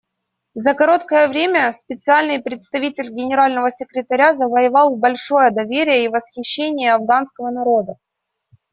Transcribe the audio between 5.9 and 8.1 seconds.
и восхищение афганского народа.